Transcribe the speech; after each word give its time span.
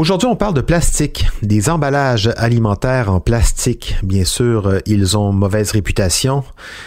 Aujourd'hui, 0.00 0.28
on 0.28 0.34
parle 0.34 0.54
de 0.54 0.62
plastique, 0.62 1.26
des 1.42 1.68
emballages 1.68 2.30
alimentaires 2.38 3.12
en 3.12 3.20
plastique. 3.20 3.96
Bien 4.02 4.24
sûr, 4.24 4.66
euh, 4.66 4.78
ils 4.86 5.18
ont 5.18 5.30
mauvaise 5.30 5.72
réputation, 5.72 6.42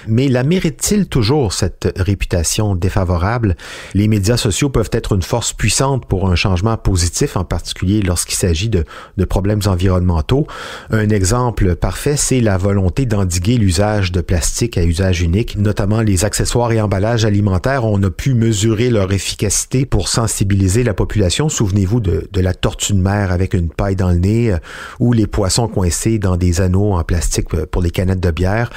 mais 0.08 0.30
la 0.30 0.42
méritent-ils 0.42 1.06
toujours 1.06 1.54
cette 1.54 1.94
réputation 1.96 2.74
défavorable? 2.74 3.56
Les 3.94 4.08
médias 4.08 4.36
sociaux 4.36 4.70
peuvent 4.70 4.90
être 4.92 5.14
une 5.14 5.22
force 5.22 5.54
puissante 5.54 6.08
pour 6.08 6.28
un 6.28 6.34
changement 6.34 6.76
positif, 6.76 7.38
en 7.38 7.44
particulier 7.44 8.02
lorsqu'il 8.02 8.34
s'agit 8.34 8.70
de, 8.70 8.84
problèmes 9.30 9.62
environnementaux. 9.68 10.48
Un 10.90 11.10
exemple 11.10 11.76
parfait, 11.76 12.18
c'est 12.18 12.42
la 12.42 12.58
volonté 12.58 13.06
d'endiguer 13.06 13.58
l'usage 13.58 14.12
de 14.12 14.22
plastique 14.22 14.76
à 14.76 14.84
usage 14.84 15.22
unique, 15.22 15.56
notamment 15.56 16.02
les 16.02 16.26
accessoires 16.26 16.72
et 16.72 16.82
emballages 16.82 17.26
alimentaires. 17.26 17.86
On 17.86 18.02
a 18.02 18.10
pu 18.10 18.34
mesurer 18.34 18.90
leur 18.90 19.14
efficacité 19.14 19.86
pour 19.86 20.08
sensibiliser 20.08 20.84
la 20.84 20.96
population. 20.96 21.48
Souvenez-vous 21.48 22.00
de, 22.00 22.28
la 22.42 22.56
tortue 22.56 23.03
mer 23.04 23.32
avec 23.32 23.54
une 23.54 23.70
paille 23.70 23.96
dans 23.96 24.10
le 24.10 24.18
nez 24.18 24.54
euh, 24.54 24.58
ou 25.00 25.14
les 25.14 25.28
poissons 25.28 25.68
coincés 25.68 26.18
dans 26.18 26.38
des 26.38 26.62
anneaux 26.62 26.94
en 26.94 27.04
plastique 27.04 27.54
euh, 27.54 27.66
pour 27.70 27.82
les 27.82 27.92
canettes 27.92 28.20
de 28.20 28.32
bière. 28.32 28.72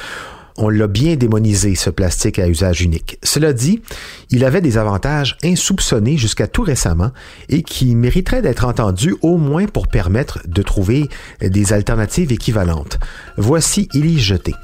On 0.59 0.71
l'a 0.71 0.87
bien 0.87 1.17
démonisé, 1.17 1.75
ce 1.75 1.91
plastique 1.91 2.39
à 2.39 2.49
usage 2.49 2.81
unique. 2.81 3.19
Cela 3.23 3.53
dit, 3.53 3.83
il 4.31 4.43
avait 4.43 4.63
des 4.63 4.79
avantages 4.79 5.37
insoupçonnés 5.45 6.17
jusqu'à 6.17 6.47
tout 6.47 6.63
récemment 6.63 7.11
et 7.51 7.63
qui 7.63 7.95
mériteraient 7.95 8.41
d'être 8.41 8.65
entendus 8.65 9.17
au 9.21 9.37
moins 9.37 9.67
pour 9.67 9.87
permettre 9.87 10.41
de 10.47 10.63
trouver 10.63 11.09
des 11.43 11.75
alternatives 11.75 12.33
équivalentes. 12.33 12.99
Voici 13.37 13.89
Il 13.93 14.07
y 14.07 14.19
jeté 14.19 14.55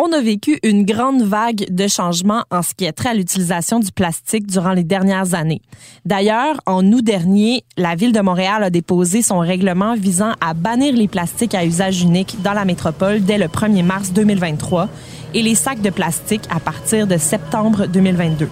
on 0.00 0.12
a 0.12 0.20
vécu 0.20 0.60
une 0.62 0.84
grande 0.84 1.22
vague 1.22 1.66
de 1.70 1.88
changements 1.88 2.44
en 2.52 2.62
ce 2.62 2.72
qui 2.72 2.84
est 2.84 2.92
trait 2.92 3.08
à 3.08 3.14
l'utilisation 3.14 3.80
du 3.80 3.90
plastique 3.90 4.46
durant 4.46 4.72
les 4.72 4.84
dernières 4.84 5.34
années. 5.34 5.60
D'ailleurs, 6.04 6.60
en 6.66 6.86
août 6.92 7.02
dernier, 7.02 7.64
la 7.76 7.96
ville 7.96 8.12
de 8.12 8.20
Montréal 8.20 8.62
a 8.62 8.70
déposé 8.70 9.22
son 9.22 9.40
règlement 9.40 9.96
visant 9.96 10.32
à 10.40 10.54
bannir 10.54 10.94
les 10.94 11.08
plastiques 11.08 11.54
à 11.54 11.64
usage 11.64 12.02
unique 12.02 12.40
dans 12.42 12.52
la 12.52 12.64
métropole 12.64 13.24
dès 13.24 13.38
le 13.38 13.46
1er 13.46 13.82
mars 13.82 14.12
2023 14.12 14.88
et 15.34 15.42
les 15.42 15.56
sacs 15.56 15.82
de 15.82 15.90
plastique 15.90 16.44
à 16.48 16.60
partir 16.60 17.08
de 17.08 17.16
septembre 17.16 17.86
2022. 17.86 18.48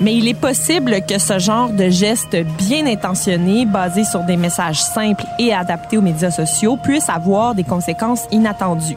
Mais 0.00 0.14
il 0.14 0.26
est 0.28 0.40
possible 0.40 0.96
que 1.06 1.18
ce 1.18 1.38
genre 1.38 1.74
de 1.74 1.90
geste 1.90 2.34
bien 2.56 2.86
intentionné, 2.86 3.66
basé 3.66 4.04
sur 4.04 4.20
des 4.20 4.38
messages 4.38 4.82
simples 4.82 5.26
et 5.38 5.52
adaptés 5.52 5.98
aux 5.98 6.02
médias 6.02 6.30
sociaux, 6.30 6.78
puisse 6.82 7.10
avoir 7.10 7.54
des 7.54 7.64
conséquences 7.64 8.22
inattendues. 8.32 8.96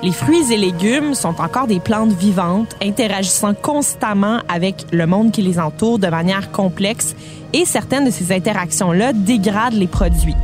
Les 0.00 0.12
fruits 0.12 0.52
et 0.52 0.56
légumes 0.56 1.14
sont 1.14 1.40
encore 1.40 1.66
des 1.66 1.80
plantes 1.80 2.12
vivantes, 2.12 2.76
interagissant 2.80 3.52
constamment 3.52 4.38
avec 4.48 4.86
le 4.92 5.06
monde 5.06 5.32
qui 5.32 5.42
les 5.42 5.58
entoure 5.58 5.98
de 5.98 6.06
manière 6.06 6.52
complexe 6.52 7.16
et 7.52 7.64
certaines 7.64 8.04
de 8.04 8.10
ces 8.10 8.32
interactions-là 8.32 9.12
dégradent 9.12 9.74
les 9.74 9.88
produits. 9.88 10.36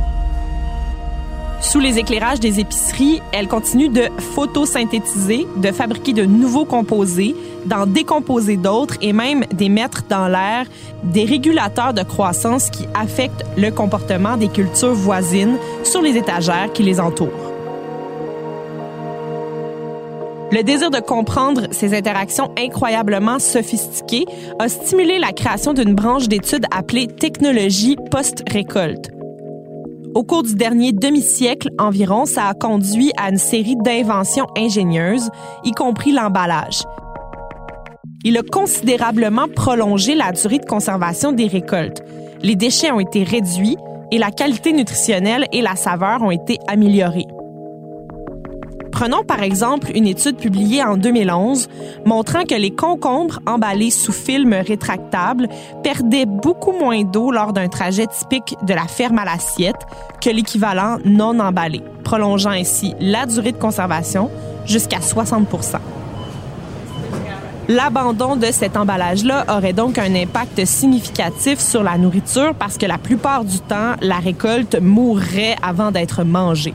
Sous 1.61 1.79
les 1.79 1.97
éclairages 1.97 2.41
des 2.41 2.59
épiceries, 2.59 3.21
elles 3.31 3.47
continuent 3.47 3.91
de 3.91 4.09
photosynthétiser, 4.19 5.47
de 5.55 5.71
fabriquer 5.71 6.11
de 6.11 6.25
nouveaux 6.25 6.65
composés, 6.65 7.33
d'en 7.65 7.85
décomposer 7.85 8.57
d'autres 8.57 8.95
et 9.01 9.13
même 9.13 9.45
d'émettre 9.53 10.03
dans 10.09 10.27
l'air 10.27 10.65
des 11.03 11.23
régulateurs 11.23 11.93
de 11.93 12.03
croissance 12.03 12.69
qui 12.69 12.85
affectent 12.93 13.45
le 13.57 13.71
comportement 13.71 14.35
des 14.35 14.49
cultures 14.49 14.93
voisines 14.93 15.57
sur 15.83 16.01
les 16.01 16.17
étagères 16.17 16.73
qui 16.73 16.83
les 16.83 16.99
entourent. 16.99 17.44
Le 20.51 20.61
désir 20.61 20.91
de 20.91 20.99
comprendre 20.99 21.67
ces 21.71 21.95
interactions 21.97 22.51
incroyablement 22.57 23.39
sophistiquées 23.39 24.25
a 24.59 24.69
stimulé 24.69 25.17
la 25.17 25.31
création 25.31 25.73
d'une 25.73 25.95
branche 25.95 26.27
d'études 26.27 26.65
appelée 26.71 27.07
technologie 27.07 27.95
post-récolte. 28.11 29.09
Au 30.13 30.23
cours 30.23 30.43
du 30.43 30.55
dernier 30.55 30.93
demi-siècle 30.93 31.69
environ, 31.77 32.25
ça 32.25 32.47
a 32.47 32.53
conduit 32.53 33.11
à 33.17 33.29
une 33.29 33.37
série 33.37 33.75
d'inventions 33.83 34.45
ingénieuses, 34.55 35.29
y 35.63 35.71
compris 35.71 36.11
l'emballage. 36.11 36.83
Il 38.23 38.37
a 38.37 38.43
considérablement 38.43 39.47
prolongé 39.53 40.15
la 40.15 40.31
durée 40.31 40.59
de 40.59 40.65
conservation 40.65 41.31
des 41.31 41.47
récoltes. 41.47 42.01
Les 42.43 42.55
déchets 42.55 42.91
ont 42.91 42.99
été 42.99 43.23
réduits 43.23 43.77
et 44.11 44.17
la 44.17 44.31
qualité 44.31 44.71
nutritionnelle 44.71 45.47
et 45.51 45.61
la 45.61 45.75
saveur 45.75 46.21
ont 46.21 46.31
été 46.31 46.59
améliorées. 46.67 47.27
Prenons 48.95 49.25
par 49.25 49.43
exemple 49.43 49.91
une 49.93 50.07
étude 50.07 50.37
publiée 50.37 50.81
en 50.81 50.95
2011 50.95 51.67
montrant 52.05 52.45
que 52.45 52.55
les 52.55 52.71
concombres 52.71 53.41
emballés 53.45 53.91
sous 53.91 54.13
film 54.13 54.53
rétractable 54.53 55.49
perdaient 55.83 56.25
beaucoup 56.25 56.71
moins 56.71 57.03
d'eau 57.03 57.29
lors 57.29 57.51
d'un 57.51 57.67
trajet 57.67 58.07
typique 58.07 58.55
de 58.65 58.73
la 58.73 58.87
ferme 58.87 59.19
à 59.19 59.25
l'assiette 59.25 59.85
que 60.21 60.29
l'équivalent 60.29 60.99
non 61.03 61.41
emballé, 61.41 61.81
prolongeant 62.05 62.51
ainsi 62.51 62.93
la 63.01 63.25
durée 63.25 63.51
de 63.51 63.57
conservation 63.57 64.31
jusqu'à 64.65 64.99
60% 64.99 65.75
L'abandon 67.67 68.37
de 68.37 68.45
cet 68.45 68.77
emballage-là 68.77 69.43
aurait 69.49 69.73
donc 69.73 69.97
un 69.97 70.15
impact 70.15 70.63
significatif 70.63 71.59
sur 71.59 71.83
la 71.83 71.97
nourriture 71.97 72.55
parce 72.55 72.77
que 72.77 72.85
la 72.85 72.97
plupart 72.97 73.43
du 73.43 73.59
temps, 73.59 73.95
la 74.01 74.19
récolte 74.19 74.79
mourrait 74.79 75.57
avant 75.61 75.91
d'être 75.91 76.23
mangée. 76.23 76.73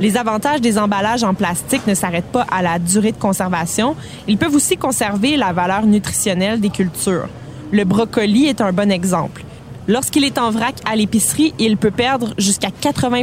Les 0.00 0.16
avantages 0.16 0.60
des 0.60 0.78
emballages 0.78 1.24
en 1.24 1.34
plastique 1.34 1.86
ne 1.88 1.94
s'arrêtent 1.94 2.30
pas 2.30 2.46
à 2.52 2.62
la 2.62 2.78
durée 2.78 3.10
de 3.10 3.16
conservation. 3.16 3.96
Ils 4.28 4.38
peuvent 4.38 4.54
aussi 4.54 4.76
conserver 4.76 5.36
la 5.36 5.52
valeur 5.52 5.86
nutritionnelle 5.86 6.60
des 6.60 6.70
cultures. 6.70 7.28
Le 7.72 7.82
brocoli 7.84 8.46
est 8.46 8.60
un 8.60 8.72
bon 8.72 8.92
exemple. 8.92 9.44
Lorsqu'il 9.88 10.22
est 10.22 10.38
en 10.38 10.50
vrac 10.50 10.76
à 10.84 10.94
l'épicerie, 10.94 11.52
il 11.58 11.76
peut 11.76 11.90
perdre 11.90 12.32
jusqu'à 12.38 12.70
80 12.70 13.22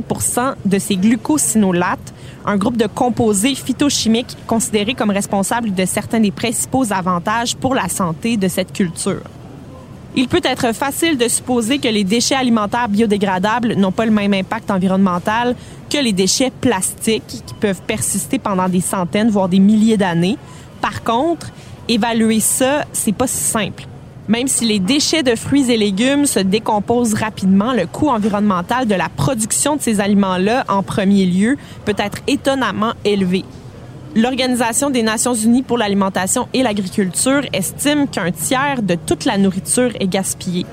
de 0.65 0.79
ses 0.79 0.97
glucosinolates, 0.97 2.13
un 2.45 2.57
groupe 2.57 2.75
de 2.75 2.87
composés 2.87 3.55
phytochimiques 3.55 4.35
considérés 4.45 4.95
comme 4.95 5.11
responsables 5.11 5.73
de 5.73 5.85
certains 5.85 6.19
des 6.19 6.31
principaux 6.31 6.91
avantages 6.91 7.55
pour 7.55 7.73
la 7.73 7.87
santé 7.87 8.35
de 8.35 8.47
cette 8.47 8.73
culture. 8.73 9.21
Il 10.17 10.29
peut 10.29 10.41
être 10.43 10.73
facile 10.73 11.17
de 11.17 11.27
supposer 11.27 11.77
que 11.77 11.89
les 11.89 12.05
déchets 12.05 12.35
alimentaires 12.35 12.87
biodégradables 12.87 13.73
n'ont 13.75 13.91
pas 13.91 14.05
le 14.05 14.11
même 14.11 14.33
impact 14.33 14.71
environnemental 14.71 15.55
que 15.89 15.97
les 15.97 16.13
déchets 16.13 16.51
plastiques 16.61 17.27
qui 17.27 17.53
peuvent 17.59 17.81
persister 17.85 18.39
pendant 18.39 18.69
des 18.69 18.79
centaines, 18.79 19.29
voire 19.29 19.49
des 19.49 19.59
milliers 19.59 19.97
d'années. 19.97 20.37
Par 20.79 21.03
contre, 21.03 21.51
évaluer 21.89 22.39
ça, 22.39 22.85
c'est 22.93 23.11
pas 23.11 23.27
si 23.27 23.43
simple. 23.43 23.87
Même 24.29 24.47
si 24.47 24.65
les 24.65 24.79
déchets 24.79 25.21
de 25.21 25.35
fruits 25.35 25.69
et 25.69 25.77
légumes 25.77 26.25
se 26.25 26.39
décomposent 26.39 27.13
rapidement, 27.13 27.73
le 27.73 27.85
coût 27.85 28.07
environnemental 28.07 28.87
de 28.87 28.95
la 28.95 29.09
production 29.09 29.75
de 29.75 29.81
ces 29.81 29.99
aliments-là, 29.99 30.63
en 30.69 30.81
premier 30.81 31.25
lieu, 31.25 31.57
peut 31.83 31.93
être 31.97 32.19
étonnamment 32.27 32.93
élevé. 33.03 33.43
L'Organisation 34.15 34.89
des 34.89 35.03
Nations 35.03 35.33
Unies 35.33 35.61
pour 35.61 35.77
l'alimentation 35.77 36.47
et 36.53 36.63
l'agriculture 36.63 37.41
estime 37.51 38.07
qu'un 38.07 38.31
tiers 38.31 38.81
de 38.81 38.95
toute 38.95 39.25
la 39.25 39.37
nourriture 39.37 39.91
est 39.99 40.07
gaspillée. 40.07 40.65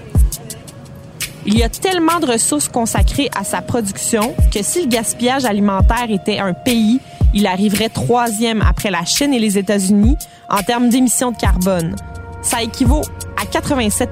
Il 1.44 1.58
y 1.58 1.64
a 1.64 1.68
tellement 1.68 2.20
de 2.20 2.26
ressources 2.26 2.68
consacrées 2.68 3.28
à 3.36 3.42
sa 3.42 3.60
production 3.60 4.32
que 4.54 4.62
si 4.62 4.82
le 4.82 4.86
gaspillage 4.86 5.44
alimentaire 5.44 6.08
était 6.08 6.38
un 6.38 6.52
pays, 6.54 7.00
il 7.34 7.48
arriverait 7.48 7.88
troisième 7.88 8.62
après 8.62 8.92
la 8.92 9.04
Chine 9.04 9.34
et 9.34 9.40
les 9.40 9.58
États-Unis 9.58 10.16
en 10.48 10.62
termes 10.62 10.88
d'émissions 10.88 11.32
de 11.32 11.36
carbone. 11.36 11.96
Ça 12.42 12.62
équivaut 12.62 13.02
à 13.36 13.44
87 13.44 14.10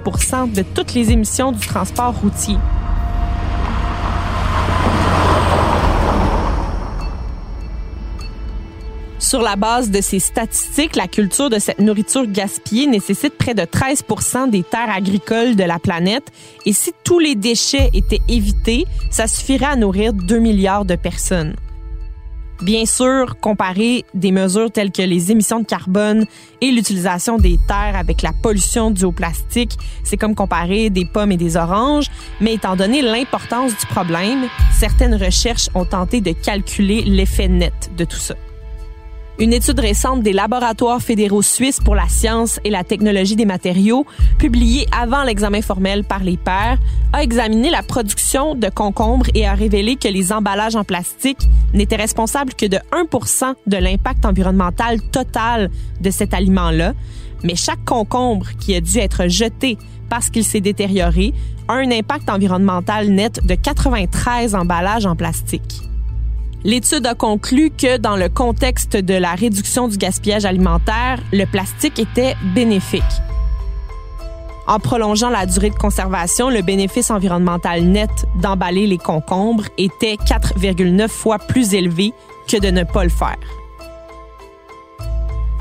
de 0.52 0.62
toutes 0.62 0.94
les 0.94 1.12
émissions 1.12 1.52
du 1.52 1.64
transport 1.64 2.14
routier. 2.20 2.56
Sur 9.30 9.42
la 9.42 9.54
base 9.54 9.92
de 9.92 10.00
ces 10.00 10.18
statistiques, 10.18 10.96
la 10.96 11.06
culture 11.06 11.50
de 11.50 11.60
cette 11.60 11.78
nourriture 11.78 12.26
gaspillée 12.26 12.88
nécessite 12.88 13.38
près 13.38 13.54
de 13.54 13.62
13% 13.62 14.50
des 14.50 14.64
terres 14.64 14.90
agricoles 14.90 15.54
de 15.54 15.62
la 15.62 15.78
planète. 15.78 16.32
Et 16.66 16.72
si 16.72 16.90
tous 17.04 17.20
les 17.20 17.36
déchets 17.36 17.90
étaient 17.94 18.22
évités, 18.28 18.86
ça 19.08 19.28
suffirait 19.28 19.66
à 19.66 19.76
nourrir 19.76 20.12
2 20.12 20.36
milliards 20.40 20.84
de 20.84 20.96
personnes. 20.96 21.54
Bien 22.60 22.86
sûr, 22.86 23.38
comparer 23.40 24.04
des 24.14 24.32
mesures 24.32 24.72
telles 24.72 24.90
que 24.90 25.02
les 25.02 25.30
émissions 25.30 25.60
de 25.60 25.64
carbone 25.64 26.26
et 26.60 26.72
l'utilisation 26.72 27.38
des 27.38 27.56
terres 27.68 27.94
avec 27.94 28.22
la 28.22 28.32
pollution 28.32 28.90
due 28.90 29.04
au 29.04 29.12
plastique, 29.12 29.78
c'est 30.02 30.16
comme 30.16 30.34
comparer 30.34 30.90
des 30.90 31.04
pommes 31.04 31.30
et 31.30 31.36
des 31.36 31.56
oranges, 31.56 32.10
mais 32.40 32.54
étant 32.54 32.74
donné 32.74 33.00
l'importance 33.00 33.78
du 33.78 33.86
problème, 33.86 34.48
certaines 34.76 35.14
recherches 35.14 35.68
ont 35.76 35.84
tenté 35.84 36.20
de 36.20 36.32
calculer 36.32 37.02
l'effet 37.02 37.46
net 37.46 37.92
de 37.96 38.04
tout 38.04 38.18
ça. 38.18 38.34
Une 39.40 39.54
étude 39.54 39.80
récente 39.80 40.22
des 40.22 40.34
laboratoires 40.34 41.00
fédéraux 41.00 41.40
suisses 41.40 41.80
pour 41.80 41.94
la 41.94 42.10
science 42.10 42.60
et 42.62 42.68
la 42.68 42.84
technologie 42.84 43.36
des 43.36 43.46
matériaux, 43.46 44.04
publiée 44.38 44.86
avant 44.92 45.22
l'examen 45.22 45.62
formel 45.62 46.04
par 46.04 46.22
les 46.22 46.36
pairs, 46.36 46.76
a 47.14 47.22
examiné 47.22 47.70
la 47.70 47.82
production 47.82 48.54
de 48.54 48.68
concombres 48.68 49.28
et 49.34 49.46
a 49.46 49.54
révélé 49.54 49.96
que 49.96 50.08
les 50.08 50.30
emballages 50.30 50.76
en 50.76 50.84
plastique 50.84 51.48
n'étaient 51.72 51.96
responsables 51.96 52.52
que 52.52 52.66
de 52.66 52.76
1% 52.92 53.54
de 53.66 53.76
l'impact 53.78 54.26
environnemental 54.26 55.00
total 55.00 55.70
de 56.02 56.10
cet 56.10 56.34
aliment-là. 56.34 56.92
Mais 57.42 57.54
chaque 57.54 57.82
concombre 57.86 58.46
qui 58.60 58.74
a 58.74 58.82
dû 58.82 58.98
être 58.98 59.26
jeté 59.28 59.78
parce 60.10 60.28
qu'il 60.28 60.44
s'est 60.44 60.60
détérioré 60.60 61.32
a 61.66 61.76
un 61.76 61.90
impact 61.90 62.28
environnemental 62.28 63.08
net 63.08 63.40
de 63.46 63.54
93 63.54 64.54
emballages 64.54 65.06
en 65.06 65.16
plastique. 65.16 65.89
L'étude 66.62 67.06
a 67.06 67.14
conclu 67.14 67.70
que 67.70 67.96
dans 67.96 68.16
le 68.16 68.28
contexte 68.28 68.94
de 68.94 69.14
la 69.14 69.34
réduction 69.34 69.88
du 69.88 69.96
gaspillage 69.96 70.44
alimentaire, 70.44 71.18
le 71.32 71.46
plastique 71.46 71.98
était 71.98 72.34
bénéfique. 72.54 73.02
En 74.66 74.78
prolongeant 74.78 75.30
la 75.30 75.46
durée 75.46 75.70
de 75.70 75.74
conservation, 75.74 76.50
le 76.50 76.60
bénéfice 76.60 77.10
environnemental 77.10 77.82
net 77.82 78.10
d'emballer 78.42 78.86
les 78.86 78.98
concombres 78.98 79.64
était 79.78 80.16
4,9 80.16 81.08
fois 81.08 81.38
plus 81.38 81.74
élevé 81.74 82.12
que 82.46 82.58
de 82.58 82.68
ne 82.68 82.84
pas 82.84 83.04
le 83.04 83.10
faire. 83.10 83.38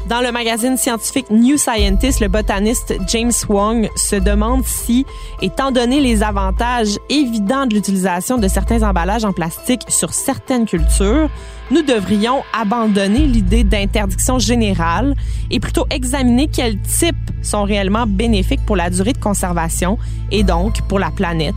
Dans 0.10 0.22
le 0.22 0.32
magazine 0.32 0.76
scientifique 0.76 1.30
New 1.30 1.58
Scientist, 1.58 2.20
le 2.20 2.30
botaniste 2.30 2.96
James 3.10 3.32
Wong 3.48 3.88
se 3.96 4.16
demande 4.16 4.66
si, 4.66 5.06
étant 5.40 5.70
donné 5.70 6.00
les 6.00 6.24
avantages 6.24 6.98
évidents 7.12 7.68
de 7.68 7.76
l'utilisation 7.76 8.40
de 8.40 8.48
certains 8.48 8.82
emballages 8.82 9.24
en 9.24 9.34
plastique 9.34 9.84
sur 9.88 10.16
certaines 10.16 10.66
cultures, 10.66 11.30
nous 11.70 11.84
devrions 11.84 12.42
abandonner 12.60 13.28
l'idée 13.28 13.64
d'interdiction 13.64 14.40
générale 14.40 15.14
et 15.52 15.60
plutôt 15.60 15.86
examiner 15.92 16.48
quels 16.48 16.80
types 16.80 17.16
sont 17.44 17.64
réellement 17.64 18.08
bénéfiques 18.08 18.66
pour 18.66 18.78
la 18.78 18.90
durée 18.90 19.14
de 19.14 19.20
conservation 19.20 20.00
et 20.32 20.42
donc 20.42 20.82
pour 20.88 20.98
la 20.98 21.12
planète, 21.12 21.54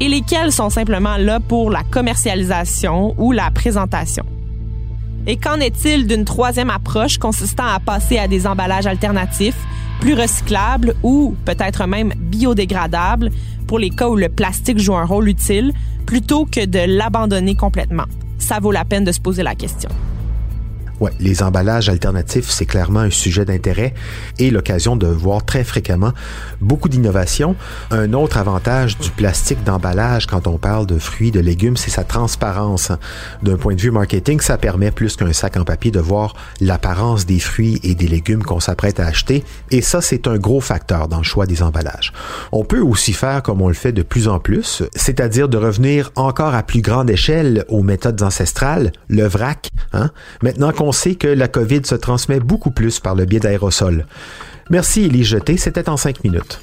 et 0.00 0.08
lesquels 0.08 0.50
sont 0.50 0.70
simplement 0.70 1.18
là 1.18 1.38
pour 1.38 1.70
la 1.70 1.84
commercialisation 1.84 3.14
ou 3.16 3.30
la 3.30 3.52
présentation. 3.52 4.24
Et 5.26 5.36
qu'en 5.36 5.60
est-il 5.60 6.06
d'une 6.06 6.24
troisième 6.24 6.70
approche 6.70 7.18
consistant 7.18 7.66
à 7.66 7.78
passer 7.78 8.18
à 8.18 8.26
des 8.26 8.46
emballages 8.46 8.86
alternatifs, 8.86 9.56
plus 10.00 10.14
recyclables 10.14 10.94
ou 11.02 11.36
peut-être 11.44 11.86
même 11.86 12.12
biodégradables? 12.16 13.30
Pour 13.68 13.78
les 13.78 13.90
cas 13.90 14.08
où 14.08 14.16
le 14.16 14.28
plastique 14.28 14.80
joue 14.80 14.96
un 14.96 15.04
rôle 15.04 15.28
utile, 15.28 15.72
plutôt 16.06 16.44
que 16.44 16.66
de 16.66 16.80
l'abandonner 16.86 17.54
complètement? 17.54 18.06
Ça 18.38 18.58
vaut 18.58 18.72
la 18.72 18.84
peine 18.84 19.04
de 19.04 19.12
se 19.12 19.20
poser 19.20 19.44
la 19.44 19.54
question. 19.54 19.90
Ouais, 21.00 21.10
les 21.18 21.42
emballages 21.42 21.88
alternatifs, 21.88 22.48
c'est 22.50 22.66
clairement 22.66 23.00
un 23.00 23.10
sujet 23.10 23.44
d'intérêt 23.44 23.94
et 24.38 24.50
l'occasion 24.50 24.96
de 24.96 25.06
voir 25.06 25.44
très 25.44 25.64
fréquemment 25.64 26.12
beaucoup 26.60 26.88
d'innovations. 26.88 27.56
Un 27.90 28.12
autre 28.12 28.36
avantage 28.36 28.98
du 28.98 29.10
plastique 29.10 29.64
d'emballage 29.64 30.26
quand 30.26 30.46
on 30.46 30.58
parle 30.58 30.86
de 30.86 30.98
fruits, 30.98 31.30
de 31.30 31.40
légumes, 31.40 31.76
c'est 31.76 31.90
sa 31.90 32.04
transparence. 32.04 32.92
D'un 33.42 33.56
point 33.56 33.74
de 33.74 33.80
vue 33.80 33.90
marketing, 33.90 34.40
ça 34.40 34.58
permet 34.58 34.90
plus 34.90 35.16
qu'un 35.16 35.32
sac 35.32 35.56
en 35.56 35.64
papier 35.64 35.90
de 35.90 36.00
voir 36.00 36.34
l'apparence 36.60 37.26
des 37.26 37.40
fruits 37.40 37.80
et 37.82 37.94
des 37.94 38.06
légumes 38.06 38.42
qu'on 38.42 38.60
s'apprête 38.60 39.00
à 39.00 39.06
acheter 39.06 39.44
et 39.70 39.80
ça, 39.80 40.00
c'est 40.00 40.26
un 40.26 40.36
gros 40.36 40.60
facteur 40.60 41.08
dans 41.08 41.18
le 41.18 41.22
choix 41.22 41.46
des 41.46 41.62
emballages. 41.62 42.12
On 42.52 42.64
peut 42.64 42.80
aussi 42.80 43.12
faire 43.12 43.42
comme 43.42 43.62
on 43.62 43.68
le 43.68 43.74
fait 43.74 43.92
de 43.92 44.02
plus 44.02 44.28
en 44.28 44.38
plus, 44.38 44.82
c'est-à-dire 44.94 45.48
de 45.48 45.56
revenir 45.56 46.10
encore 46.16 46.54
à 46.54 46.62
plus 46.62 46.82
grande 46.82 47.10
échelle 47.10 47.64
aux 47.68 47.82
méthodes 47.82 48.22
ancestrales, 48.22 48.92
le 49.08 49.26
vrac. 49.26 49.70
Hein? 49.92 50.10
Maintenant 50.42 50.72
qu'on 50.82 50.88
on 50.88 50.92
sait 50.92 51.14
que 51.14 51.28
la 51.28 51.48
COVID 51.48 51.82
se 51.84 51.94
transmet 51.94 52.40
beaucoup 52.40 52.72
plus 52.72 52.98
par 52.98 53.14
le 53.14 53.24
biais 53.24 53.40
d'aérosols. 53.40 54.04
Merci 54.70 55.04
Élie 55.04 55.24
Jeté, 55.24 55.56
c'était 55.56 55.88
en 55.88 55.96
cinq 55.96 56.24
minutes. 56.24 56.60